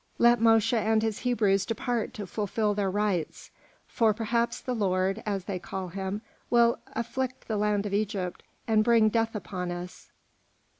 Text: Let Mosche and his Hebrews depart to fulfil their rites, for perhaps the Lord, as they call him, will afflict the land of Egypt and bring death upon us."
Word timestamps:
Let 0.17 0.41
Mosche 0.41 0.73
and 0.73 1.03
his 1.03 1.19
Hebrews 1.19 1.63
depart 1.63 2.11
to 2.15 2.25
fulfil 2.25 2.73
their 2.73 2.89
rites, 2.89 3.51
for 3.87 4.15
perhaps 4.15 4.59
the 4.59 4.73
Lord, 4.73 5.21
as 5.27 5.45
they 5.45 5.59
call 5.59 5.89
him, 5.89 6.23
will 6.49 6.79
afflict 6.93 7.47
the 7.47 7.55
land 7.57 7.85
of 7.85 7.93
Egypt 7.93 8.41
and 8.67 8.83
bring 8.83 9.09
death 9.09 9.35
upon 9.35 9.69
us." 9.71 10.09